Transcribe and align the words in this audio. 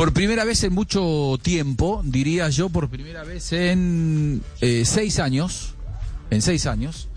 Por 0.00 0.14
primera 0.14 0.46
vez 0.46 0.64
en 0.64 0.72
mucho 0.72 1.38
tiempo, 1.42 2.00
diría 2.02 2.48
yo, 2.48 2.70
por 2.70 2.88
primera 2.88 3.22
vez 3.22 3.52
en 3.52 4.40
eh, 4.62 4.84
seis 4.86 5.18
años, 5.18 5.74
en 6.30 6.40
seis 6.40 6.64
años, 6.64 7.08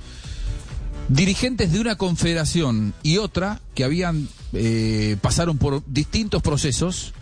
dirigentes 1.07 1.71
de 1.71 1.79
una 1.79 1.95
confederación 1.95 2.93
y 3.01 3.19
otra 3.19 3.61
que 3.73 3.85
habían 3.85 4.27
eh, 4.51 5.15
pasaron 5.21 5.57
por 5.59 5.81
distintos 5.87 6.41
procesos, 6.41 7.13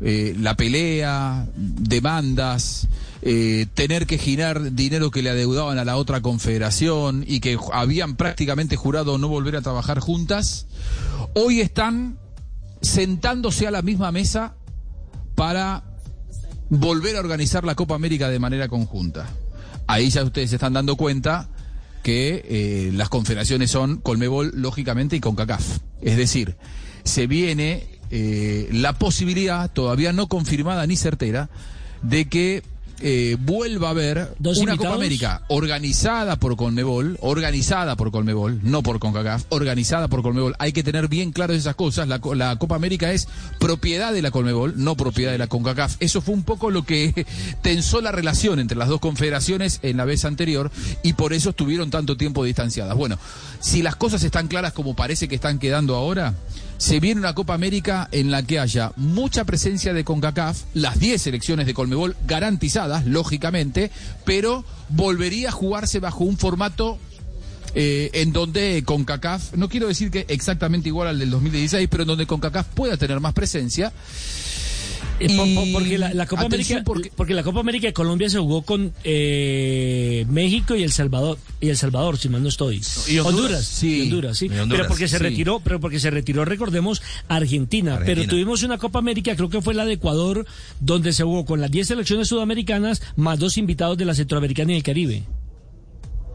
eh, 0.00 0.34
la 0.36 0.56
pelea, 0.56 1.46
demandas, 1.54 2.88
eh, 3.22 3.66
tener 3.72 4.08
que 4.08 4.18
girar 4.18 4.72
dinero 4.72 5.12
que 5.12 5.22
le 5.22 5.30
adeudaban 5.30 5.78
a 5.78 5.84
la 5.84 5.96
otra 5.96 6.22
confederación 6.22 7.24
y 7.24 7.38
que 7.38 7.56
habían 7.72 8.16
prácticamente 8.16 8.74
jurado 8.74 9.16
no 9.18 9.28
volver 9.28 9.54
a 9.54 9.62
trabajar 9.62 10.00
juntas, 10.00 10.66
hoy 11.34 11.60
están 11.60 12.18
sentándose 12.82 13.68
a 13.68 13.70
la 13.70 13.82
misma 13.82 14.10
mesa 14.10 14.56
para 15.34 15.84
volver 16.70 17.16
a 17.16 17.20
organizar 17.20 17.64
la 17.64 17.74
Copa 17.74 17.94
América 17.94 18.28
de 18.28 18.38
manera 18.38 18.68
conjunta. 18.68 19.28
Ahí 19.86 20.10
ya 20.10 20.24
ustedes 20.24 20.50
se 20.50 20.56
están 20.56 20.72
dando 20.72 20.96
cuenta 20.96 21.48
que 22.02 22.44
eh, 22.48 22.90
las 22.92 23.08
confederaciones 23.08 23.70
son 23.70 23.96
Colmebol, 23.96 24.52
lógicamente, 24.54 25.16
y 25.16 25.20
CONCACAF. 25.20 25.78
Es 26.02 26.16
decir, 26.16 26.56
se 27.02 27.26
viene 27.26 27.86
eh, 28.10 28.68
la 28.72 28.98
posibilidad, 28.98 29.70
todavía 29.70 30.12
no 30.12 30.28
confirmada 30.28 30.86
ni 30.86 30.96
certera, 30.96 31.48
de 32.02 32.28
que 32.28 32.62
eh, 33.00 33.36
vuelva 33.40 33.88
a 33.88 33.90
haber 33.90 34.34
¿Dos 34.38 34.58
una 34.58 34.72
invitados? 34.72 34.78
Copa 34.78 34.94
América 34.94 35.42
organizada 35.48 36.36
por 36.36 36.56
Colmebol, 36.56 37.18
organizada 37.20 37.96
por 37.96 38.10
Colmebol, 38.10 38.60
no 38.62 38.82
por 38.82 38.98
CONCACAF, 38.98 39.44
organizada 39.48 40.08
por 40.08 40.22
Colmebol. 40.22 40.54
Hay 40.58 40.72
que 40.72 40.82
tener 40.82 41.08
bien 41.08 41.32
claras 41.32 41.56
esas 41.56 41.74
cosas. 41.74 42.08
La, 42.08 42.18
co- 42.20 42.34
la 42.34 42.56
Copa 42.56 42.76
América 42.76 43.12
es 43.12 43.28
propiedad 43.58 44.12
de 44.12 44.22
la 44.22 44.30
Colmebol, 44.30 44.74
no 44.76 44.96
propiedad 44.96 45.32
de 45.32 45.38
la 45.38 45.46
CONCACAF. 45.48 45.96
Eso 46.00 46.20
fue 46.20 46.34
un 46.34 46.42
poco 46.44 46.70
lo 46.70 46.84
que 46.84 47.26
tensó 47.62 48.00
la 48.00 48.12
relación 48.12 48.58
entre 48.60 48.76
las 48.78 48.88
dos 48.88 49.00
confederaciones 49.00 49.80
en 49.82 49.96
la 49.96 50.04
vez 50.04 50.24
anterior 50.24 50.70
y 51.02 51.14
por 51.14 51.32
eso 51.32 51.50
estuvieron 51.50 51.90
tanto 51.90 52.16
tiempo 52.16 52.44
distanciadas. 52.44 52.96
Bueno, 52.96 53.18
si 53.60 53.82
las 53.82 53.96
cosas 53.96 54.22
están 54.22 54.48
claras 54.48 54.72
como 54.72 54.94
parece 54.96 55.28
que 55.28 55.34
están 55.34 55.58
quedando 55.58 55.94
ahora, 55.96 56.34
se 56.78 57.00
viene 57.00 57.20
una 57.20 57.34
Copa 57.34 57.54
América 57.54 58.08
en 58.12 58.30
la 58.30 58.42
que 58.42 58.58
haya 58.58 58.92
mucha 58.96 59.44
presencia 59.44 59.92
de 59.92 60.04
CONCACAF, 60.04 60.62
las 60.74 60.98
10 60.98 61.22
selecciones 61.22 61.66
de 61.66 61.74
Colmebol 61.74 62.16
garantizadas, 62.26 63.06
lógicamente, 63.06 63.90
pero 64.24 64.64
volvería 64.88 65.48
a 65.48 65.52
jugarse 65.52 66.00
bajo 66.00 66.24
un 66.24 66.36
formato 66.36 66.98
eh, 67.74 68.10
en 68.14 68.32
donde 68.32 68.82
CONCACAF, 68.84 69.54
no 69.54 69.68
quiero 69.68 69.88
decir 69.88 70.10
que 70.10 70.26
exactamente 70.28 70.88
igual 70.88 71.08
al 71.08 71.18
del 71.18 71.30
2016, 71.30 71.88
pero 71.90 72.04
en 72.04 72.08
donde 72.08 72.26
CONCACAF 72.26 72.68
pueda 72.68 72.96
tener 72.96 73.18
más 73.20 73.32
presencia. 73.32 73.92
Eh, 75.20 75.26
Y- 75.30 75.72
porque, 75.72 75.98
la, 75.98 76.12
la 76.12 76.26
Copa 76.26 76.42
América, 76.42 76.82
porque- 76.84 77.10
porque... 77.14 77.34
la 77.34 77.42
Copa 77.42 77.60
América 77.60 77.86
de 77.86 77.92
Colombia 77.92 78.28
se 78.28 78.38
jugó 78.38 78.62
con 78.62 78.92
eh, 79.04 80.26
México 80.28 80.74
y 80.74 80.82
El 80.82 80.92
Salvador 80.92 81.38
y 81.60 81.68
El 81.68 81.76
Salvador, 81.76 82.18
si 82.18 82.28
mal 82.28 82.42
no 82.42 82.48
estoy. 82.48 82.80
Y 83.08 83.18
Honduras. 83.18 83.64
Sí. 83.64 83.98
y 83.98 84.02
Honduras, 84.02 84.38
sí. 84.38 84.46
Y 84.46 84.58
Honduras, 84.58 84.68
pero 84.70 84.88
porque 84.88 85.08
se 85.08 85.18
sí. 85.18 85.22
retiró, 85.22 85.60
pero 85.60 85.80
porque 85.80 86.00
se 86.00 86.10
retiró, 86.10 86.44
recordemos, 86.44 87.00
Argentina. 87.28 87.92
Argentina. 87.94 87.96
Pero 88.04 88.26
tuvimos 88.28 88.62
una 88.64 88.78
Copa 88.78 88.98
América, 88.98 89.36
creo 89.36 89.48
que 89.48 89.62
fue 89.62 89.74
la 89.74 89.84
de 89.84 89.94
Ecuador, 89.94 90.46
donde 90.80 91.12
se 91.12 91.22
jugó 91.22 91.44
con 91.44 91.60
las 91.60 91.70
10 91.70 91.86
selecciones 91.88 92.28
sudamericanas 92.28 93.00
más 93.16 93.38
dos 93.38 93.56
invitados 93.56 93.96
de 93.96 94.04
la 94.04 94.14
Centroamericana 94.14 94.72
y 94.72 94.76
el 94.76 94.82
Caribe. 94.82 95.22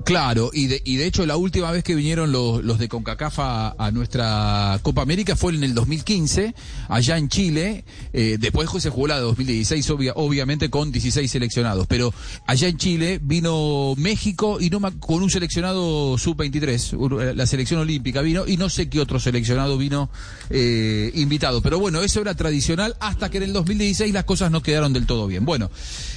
Claro, 0.10 0.50
y 0.52 0.66
de, 0.66 0.82
y 0.84 0.96
de 0.96 1.06
hecho 1.06 1.24
la 1.28 1.38
última 1.38 1.72
vez 1.72 1.84
que 1.84 1.94
vinieron 1.94 2.32
los, 2.32 2.64
los 2.64 2.80
de 2.80 2.90
CONCACAF 2.90 3.38
a, 3.40 3.76
a 3.78 3.92
nuestra 3.92 4.80
Copa 4.82 5.04
América 5.04 5.36
fue 5.36 5.54
en 5.54 5.64
el 5.64 5.76
2015, 5.76 6.56
allá 6.88 7.18
en 7.18 7.30
Chile. 7.30 7.84
Eh, 8.12 8.38
después 8.40 8.68
se 8.82 8.90
jugó 8.90 9.08
la 9.08 9.18
de 9.18 9.22
2016, 9.22 9.88
obvia- 9.92 10.14
obviamente 10.16 10.72
con 10.72 10.92
16 10.92 11.30
seleccionados. 11.30 11.86
Pero 11.86 12.12
allá 12.48 12.68
en 12.68 12.78
Chile 12.78 13.20
vino 13.22 13.94
México 13.98 14.58
y 14.60 14.72
no 14.72 14.80
con 15.00 15.22
un 15.22 15.30
seleccionado 15.30 16.18
sub-23, 16.18 16.94
ur- 16.98 17.36
la 17.36 17.46
selección 17.46 17.80
olímpica 17.80 18.22
vino, 18.22 18.48
y 18.48 18.58
no 18.58 18.70
sé 18.70 18.90
qué 18.90 19.00
otro 19.00 19.20
seleccionado 19.20 19.78
vino 19.78 20.10
eh, 20.50 21.12
invitado. 21.14 21.62
Pero 21.62 21.78
bueno, 21.80 22.02
eso 22.02 22.20
era 22.20 22.34
tradicional 22.34 22.96
hasta 23.00 23.30
que 23.30 23.38
en 23.38 23.44
el 23.44 23.54
2016 23.54 24.12
las 24.12 24.24
cosas 24.24 24.50
no 24.50 24.64
quedaron 24.64 24.92
del 24.92 25.06
todo 25.06 25.28
bien. 25.28 25.46
Bueno, 25.46 25.70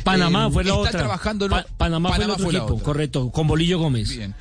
Panamá 0.03 0.47
eh, 0.47 0.51
fue 0.51 0.65
la 0.65 0.71
está 0.71 0.81
otra. 0.81 0.99
trabajando 1.01 1.49
Pa- 1.49 1.67
Panamá, 1.77 2.09
fue 2.15 2.25
el 2.25 2.31
otro 2.31 2.45
fue 2.45 2.53
la 2.55 2.59
equipo, 2.61 2.75
otra. 2.75 2.85
correcto, 2.87 3.31
con 3.31 3.47
Bolillo 3.47 3.82
Gómez. 3.83 4.17
Bien. 4.17 4.35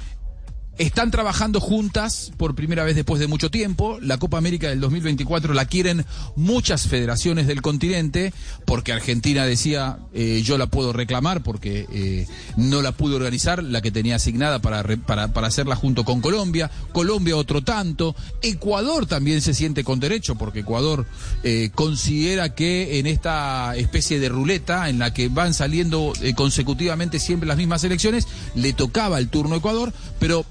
Están 0.82 1.12
trabajando 1.12 1.60
juntas 1.60 2.32
por 2.38 2.56
primera 2.56 2.84
vez 2.84 2.96
después 2.96 3.20
de 3.20 3.28
mucho 3.28 3.52
tiempo. 3.52 4.00
La 4.02 4.18
Copa 4.18 4.40
América 4.40 4.68
del 4.68 4.80
2024 4.80 5.54
la 5.54 5.66
quieren 5.66 6.08
muchas 6.36 6.88
federaciones 6.88 7.46
del 7.46 7.62
continente, 7.62 8.34
porque 8.66 8.92
Argentina 8.92 9.46
decía, 9.46 10.00
eh, 10.12 10.42
yo 10.44 10.58
la 10.58 10.66
puedo 10.66 10.92
reclamar 10.92 11.44
porque 11.44 11.86
eh, 11.92 12.26
no 12.58 12.82
la 12.82 12.94
pude 12.94 13.16
organizar, 13.16 13.62
la 13.62 13.84
que 13.84 13.92
tenía 13.92 14.16
asignada 14.16 14.58
para, 14.58 14.82
para, 15.06 15.28
para 15.28 15.48
hacerla 15.48 15.76
junto 15.76 16.04
con 16.04 16.20
Colombia. 16.20 16.72
Colombia 16.94 17.38
otro 17.38 17.62
tanto. 17.62 18.16
Ecuador 18.42 19.06
también 19.06 19.42
se 19.42 19.54
siente 19.54 19.84
con 19.84 20.00
derecho, 20.00 20.34
porque 20.34 20.62
Ecuador 20.62 21.06
eh, 21.44 21.70
considera 21.76 22.56
que 22.56 22.98
en 22.98 23.06
esta 23.06 23.76
especie 23.76 24.20
de 24.20 24.30
ruleta 24.30 24.90
en 24.90 24.98
la 24.98 25.14
que 25.14 25.30
van 25.30 25.54
saliendo 25.54 26.12
consecutivamente 26.36 27.20
siempre 27.20 27.48
las 27.48 27.58
mismas 27.58 27.84
elecciones, 27.84 28.28
le 28.56 28.74
tocaba 28.74 29.20
el 29.20 29.30
turno 29.30 29.54
a 29.54 29.58
Ecuador, 29.60 29.94
pero 30.20 30.44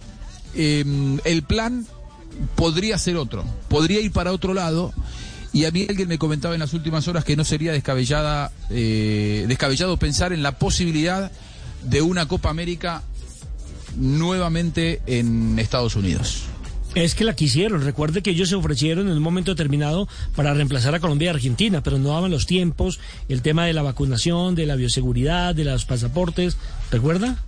eh, 0.55 0.85
el 1.25 1.43
plan 1.43 1.87
podría 2.57 2.99
ser 2.99 3.17
otro, 3.17 3.45
podría 3.69 4.01
ir 4.01 4.13
para 4.13 4.33
otro 4.33 4.55
lado. 4.55 4.93
Y 5.53 5.65
a 5.65 5.73
mí 5.73 5.85
alguien 5.89 6.09
me 6.09 6.19
comentaba 6.19 6.55
en 6.55 6.61
las 6.61 6.75
últimas 6.75 7.09
horas 7.09 7.25
que 7.25 7.35
no 7.35 7.45
sería 7.45 7.73
descabellada, 7.73 8.53
eh, 8.71 9.47
descabellado 9.49 9.97
pensar 9.97 10.33
en 10.33 10.45
la 10.45 10.59
posibilidad 10.59 11.33
de 11.83 12.03
una 12.03 12.29
Copa 12.29 12.51
América 12.51 13.03
nuevamente 13.97 15.03
en 15.07 15.59
Estados 15.59 15.97
Unidos. 15.97 16.45
Es 16.95 17.15
que 17.15 17.25
la 17.25 17.37
quisieron. 17.37 17.83
Recuerde 17.83 18.23
que 18.23 18.31
ellos 18.31 18.49
se 18.49 18.57
ofrecieron 18.57 19.09
en 19.09 19.17
un 19.17 19.23
momento 19.23 19.53
determinado 19.53 20.09
para 20.35 20.55
reemplazar 20.55 20.95
a 20.95 21.01
Colombia 21.01 21.27
y 21.27 21.35
Argentina, 21.35 21.83
pero 21.83 21.99
no 21.99 22.11
daban 22.11 22.31
los 22.31 22.47
tiempos, 22.47 22.99
el 23.29 23.43
tema 23.43 23.65
de 23.65 23.73
la 23.73 23.83
vacunación, 23.83 24.57
de 24.57 24.67
la 24.67 24.75
bioseguridad, 24.75 25.55
de 25.55 25.65
los 25.65 25.85
pasaportes. 25.85 26.57
¿Recuerda? 26.91 27.45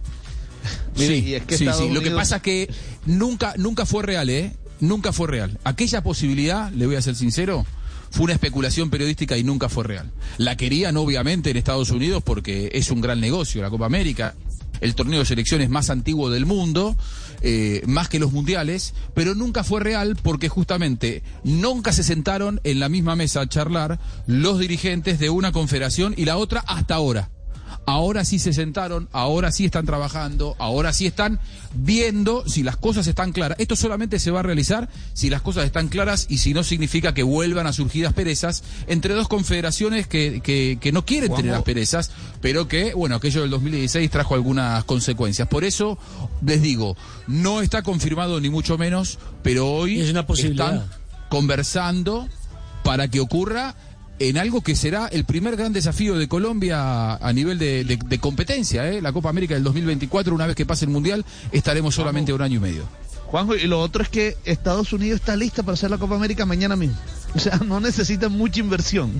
Mire, 0.96 1.20
sí, 1.20 1.24
y 1.26 1.34
es 1.34 1.44
que 1.44 1.58
sí. 1.58 1.66
Lo 1.90 2.00
que 2.00 2.10
pasa 2.10 2.36
es 2.36 2.42
que 2.42 2.70
nunca, 3.06 3.54
nunca 3.56 3.86
fue 3.86 4.02
real, 4.02 4.30
¿eh? 4.30 4.52
Nunca 4.80 5.12
fue 5.12 5.28
real. 5.28 5.58
Aquella 5.64 6.02
posibilidad, 6.02 6.70
le 6.72 6.86
voy 6.86 6.96
a 6.96 7.02
ser 7.02 7.14
sincero, 7.14 7.64
fue 8.10 8.24
una 8.24 8.34
especulación 8.34 8.90
periodística 8.90 9.38
y 9.38 9.44
nunca 9.44 9.68
fue 9.68 9.84
real. 9.84 10.10
La 10.36 10.56
querían 10.56 10.96
obviamente 10.96 11.50
en 11.50 11.56
Estados 11.56 11.90
Unidos 11.90 12.22
porque 12.22 12.70
es 12.74 12.90
un 12.90 13.00
gran 13.00 13.20
negocio, 13.20 13.62
la 13.62 13.70
Copa 13.70 13.86
América, 13.86 14.34
el 14.82 14.94
torneo 14.94 15.20
de 15.20 15.24
selecciones 15.24 15.70
más 15.70 15.88
antiguo 15.88 16.28
del 16.28 16.44
mundo, 16.44 16.96
eh, 17.40 17.82
más 17.86 18.08
que 18.08 18.18
los 18.18 18.32
mundiales, 18.32 18.94
pero 19.14 19.34
nunca 19.34 19.64
fue 19.64 19.80
real 19.80 20.16
porque 20.20 20.48
justamente 20.48 21.22
nunca 21.42 21.92
se 21.92 22.02
sentaron 22.02 22.60
en 22.64 22.80
la 22.80 22.88
misma 22.88 23.16
mesa 23.16 23.40
a 23.40 23.48
charlar 23.48 23.98
los 24.26 24.58
dirigentes 24.58 25.18
de 25.18 25.30
una 25.30 25.52
confederación 25.52 26.14
y 26.16 26.24
la 26.24 26.36
otra 26.36 26.60
hasta 26.66 26.96
ahora. 26.96 27.30
Ahora 27.84 28.24
sí 28.24 28.38
se 28.38 28.52
sentaron, 28.52 29.08
ahora 29.10 29.50
sí 29.50 29.64
están 29.64 29.86
trabajando, 29.86 30.54
ahora 30.58 30.92
sí 30.92 31.06
están 31.06 31.40
viendo 31.74 32.48
si 32.48 32.62
las 32.62 32.76
cosas 32.76 33.06
están 33.08 33.32
claras. 33.32 33.58
Esto 33.58 33.74
solamente 33.74 34.20
se 34.20 34.30
va 34.30 34.40
a 34.40 34.42
realizar 34.44 34.88
si 35.14 35.30
las 35.30 35.42
cosas 35.42 35.64
están 35.64 35.88
claras 35.88 36.26
y 36.28 36.38
si 36.38 36.54
no 36.54 36.62
significa 36.62 37.12
que 37.12 37.24
vuelvan 37.24 37.66
a 37.66 37.72
surgir 37.72 38.06
asperezas 38.06 38.62
entre 38.86 39.14
dos 39.14 39.26
confederaciones 39.26 40.06
que, 40.06 40.40
que, 40.42 40.78
que 40.80 40.92
no 40.92 41.04
quieren 41.04 41.34
tener 41.34 41.54
asperezas, 41.54 42.12
pero 42.40 42.68
que, 42.68 42.94
bueno, 42.94 43.16
aquello 43.16 43.40
del 43.40 43.50
2016 43.50 44.10
trajo 44.10 44.34
algunas 44.34 44.84
consecuencias. 44.84 45.48
Por 45.48 45.64
eso 45.64 45.98
les 46.44 46.62
digo, 46.62 46.96
no 47.26 47.62
está 47.62 47.82
confirmado 47.82 48.40
ni 48.40 48.48
mucho 48.48 48.78
menos, 48.78 49.18
pero 49.42 49.68
hoy 49.68 50.00
Es 50.00 50.10
una 50.10 50.26
posibilidad. 50.26 50.74
están 50.74 50.88
conversando 51.28 52.28
para 52.84 53.08
que 53.08 53.20
ocurra 53.20 53.74
en 54.28 54.38
algo 54.38 54.60
que 54.60 54.74
será 54.76 55.06
el 55.08 55.24
primer 55.24 55.56
gran 55.56 55.72
desafío 55.72 56.16
de 56.16 56.28
Colombia 56.28 57.14
a 57.14 57.32
nivel 57.32 57.58
de, 57.58 57.84
de- 57.84 57.96
de 57.96 58.18
competencia, 58.18 58.88
¿eh? 58.90 59.00
la 59.00 59.12
Copa 59.12 59.28
América 59.30 59.54
del 59.54 59.64
2024, 59.64 60.34
una 60.34 60.46
vez 60.46 60.56
que 60.56 60.66
pase 60.66 60.84
el 60.84 60.90
Mundial, 60.90 61.24
estaremos 61.52 61.94
solamente 61.94 62.32
un 62.32 62.42
año 62.42 62.56
y 62.56 62.60
medio. 62.60 62.82
Juanjo, 63.26 63.54
y 63.56 63.66
lo 63.66 63.80
otro 63.80 64.02
es 64.02 64.10
que 64.10 64.36
Estados 64.44 64.92
Unidos 64.92 65.20
está 65.20 65.36
lista 65.36 65.62
para 65.62 65.72
hacer 65.74 65.90
la 65.90 65.96
Copa 65.96 66.16
América 66.16 66.44
mañana 66.44 66.76
mismo. 66.76 66.96
O 67.34 67.38
sea, 67.38 67.56
no 67.66 67.80
necesitan 67.80 68.30
mucha 68.32 68.60
inversión. 68.60 69.10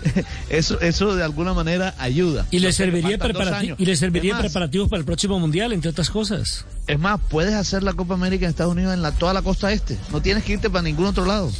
Eso, 0.50 0.80
eso 0.80 1.16
de 1.16 1.24
alguna 1.24 1.52
manera 1.52 1.92
ayuda. 1.98 2.46
Y 2.52 2.60
le 2.60 2.72
serviría, 2.72 3.18
preparati- 3.18 3.74
y 3.76 3.84
le 3.84 3.96
serviría 3.96 4.34
más, 4.34 4.42
preparativos 4.42 4.88
para 4.88 5.00
el 5.00 5.04
próximo 5.04 5.40
mundial, 5.40 5.72
entre 5.72 5.90
otras 5.90 6.10
cosas. 6.10 6.64
Es 6.86 6.98
más, 7.00 7.20
puedes 7.28 7.54
hacer 7.54 7.82
la 7.82 7.92
Copa 7.94 8.14
América 8.14 8.44
en 8.46 8.50
Estados 8.50 8.72
Unidos 8.72 8.94
en 8.94 9.02
la, 9.02 9.10
toda 9.10 9.32
la 9.34 9.42
costa 9.42 9.72
este. 9.72 9.98
No 10.12 10.22
tienes 10.22 10.44
que 10.44 10.52
irte 10.52 10.70
para 10.70 10.82
ningún 10.82 11.06
otro 11.06 11.24
lado. 11.26 11.50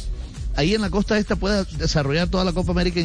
Ahí 0.57 0.73
en 0.73 0.81
la 0.81 0.89
costa 0.89 1.19
este 1.19 1.35
puedes 1.35 1.77
desarrollar 1.77 2.29
toda 2.29 2.43
la 2.43 2.51
Copa 2.51 2.71
América 2.71 2.99